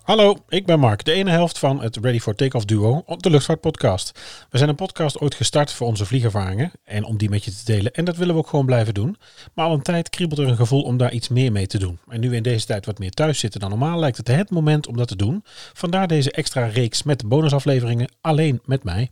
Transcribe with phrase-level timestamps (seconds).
[0.00, 3.30] Hallo, ik ben Mark, de ene helft van het Ready for Takeoff duo op de
[3.30, 4.20] Luchtvaartpodcast.
[4.50, 7.64] We zijn een podcast ooit gestart voor onze vliegervaringen en om die met je te
[7.64, 7.92] delen.
[7.92, 9.16] En dat willen we ook gewoon blijven doen.
[9.54, 11.98] Maar al een tijd kriebelt er een gevoel om daar iets meer mee te doen.
[12.08, 14.86] En nu in deze tijd wat meer thuis zitten dan normaal, lijkt het het moment
[14.86, 15.44] om dat te doen.
[15.72, 19.10] Vandaar deze extra reeks met bonusafleveringen alleen met mij.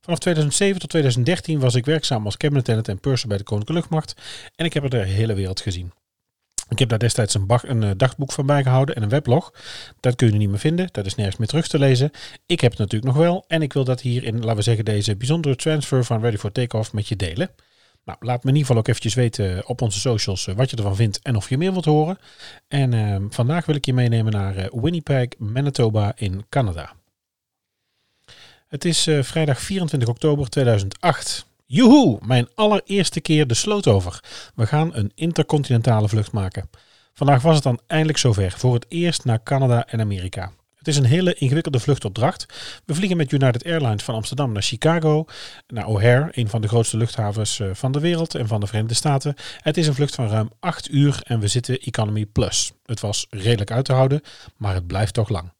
[0.00, 3.80] Vanaf 2007 tot 2013 was ik werkzaam als cabinet attendant en purser bij de Koninklijke
[3.80, 4.14] Luchtmacht.
[4.54, 5.92] En ik heb er de hele wereld gezien.
[6.68, 9.52] Ik heb daar destijds een, een, eh, dagboek van bijgehouden en een weblog.
[10.00, 10.88] Dat kun je niet meer vinden.
[10.92, 12.10] Dat is nergens meer terug te lezen.
[12.46, 13.44] Ik heb het natuurlijk nog wel.
[13.48, 16.52] En ik wil dat hier in, laten we zeggen, deze bijzondere transfer van Ready for
[16.52, 17.50] Takeoff met je delen.
[18.04, 20.76] Nou, laat me in ieder geval ook eventjes weten op onze socials eh, wat je
[20.76, 22.18] ervan vindt en of je meer wilt horen.
[22.68, 26.92] En uh, vandaag wil ik je meenemen naar Winnipeg, Manitoba in Canada.
[28.68, 31.46] Het is vrijdag 24 oktober 2008.
[31.74, 34.20] Joehoe, mijn allereerste keer de sloot over.
[34.54, 36.70] We gaan een intercontinentale vlucht maken.
[37.12, 40.52] Vandaag was het dan eindelijk zover, voor het eerst naar Canada en Amerika.
[40.76, 42.46] Het is een hele ingewikkelde vluchtopdracht.
[42.84, 45.24] We vliegen met United Airlines van Amsterdam naar Chicago,
[45.66, 48.94] naar O'Hare, een van de grootste luchthavens eh, van de wereld en van de Verenigde
[48.94, 49.34] Staten.
[49.60, 52.72] Het is een vlucht van ruim 8 uur en we zitten Economy Plus.
[52.84, 54.20] Het was redelijk uit te houden,
[54.56, 55.52] maar het blijft toch lang.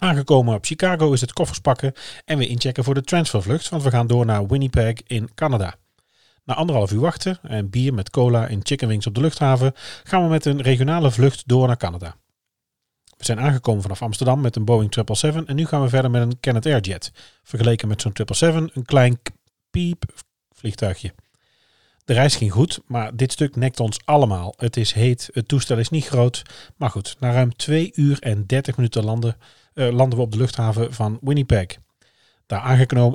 [0.00, 1.92] Aangekomen op Chicago is het koffers pakken
[2.24, 5.74] en weer inchecken voor de transfervlucht, want we gaan door naar Winnipeg in Canada.
[6.44, 9.72] Na anderhalf uur wachten en bier met cola en chicken wings op de luchthaven
[10.04, 12.16] gaan we met een regionale vlucht door naar Canada.
[13.16, 16.22] We zijn aangekomen vanaf Amsterdam met een Boeing 777 en nu gaan we verder met
[16.22, 17.12] een Canadair Jet.
[17.42, 19.18] Vergeleken met zo'n 777 een klein
[19.70, 20.04] piep
[20.54, 21.12] vliegtuigje.
[22.04, 24.54] De reis ging goed, maar dit stuk nekt ons allemaal.
[24.56, 26.42] Het is heet, het toestel is niet groot.
[26.76, 29.36] Maar goed, na ruim 2 uur en 30 minuten landen
[29.74, 31.66] uh, landen we op de luchthaven van Winnipeg.
[32.46, 32.60] Daar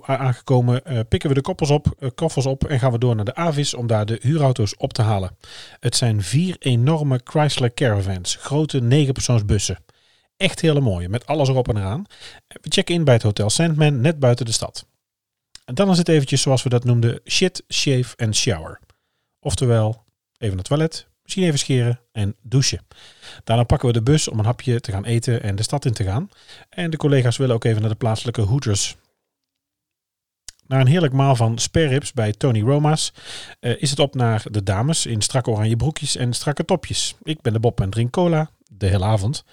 [0.06, 3.35] aangekomen uh, pikken we de koppels op, koffers op en gaan we door naar de
[3.35, 5.38] Avis om daar de huurauto's op te halen.
[5.79, 9.78] Het zijn vier enorme Chrysler Caravans, grote negenpersoonsbussen.
[10.38, 12.06] Echt hele mooie, met alles erop en eraan.
[12.47, 14.85] We checken in bij het Hotel Sandman, net buiten de stad.
[15.65, 18.79] En dan is het eventjes zoals we dat noemden, shit, shave en shower.
[19.39, 20.03] Oftewel,
[20.37, 22.85] even naar het toilet, Misschien even scheren en douchen.
[23.43, 25.93] Daarna pakken we de bus om een hapje te gaan eten en de stad in
[25.93, 26.29] te gaan.
[26.69, 28.95] En de collega's willen ook even naar de plaatselijke Hooters.
[30.67, 33.13] Na een heerlijk maal van spareribs bij Tony Roma's
[33.59, 37.15] uh, is het op naar de dames in strakke oranje broekjes en strakke topjes.
[37.23, 39.43] Ik ben de Bob en drink cola, de hele avond.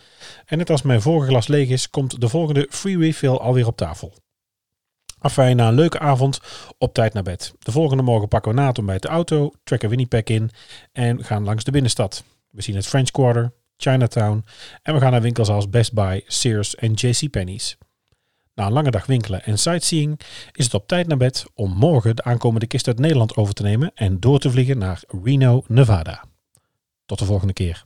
[0.46, 3.76] En net als mijn vorige glas leeg is, komt de volgende free refill alweer op
[3.76, 4.12] tafel.
[5.22, 6.40] Afijn, na een leuke avond
[6.78, 7.54] op tijd naar bed.
[7.58, 10.50] De volgende morgen pakken we na ontbijt de auto, trekken Winnipeg in
[10.92, 12.24] en gaan langs de binnenstad.
[12.50, 14.44] We zien het French Quarter, Chinatown
[14.82, 17.76] en we gaan naar winkels als Best Buy, Sears en JCPenney's.
[18.54, 20.20] Na een lange dag winkelen en sightseeing
[20.52, 23.62] is het op tijd naar bed om morgen de aankomende kist uit Nederland over te
[23.62, 26.24] nemen en door te vliegen naar Reno, Nevada.
[27.06, 27.84] Tot de volgende keer.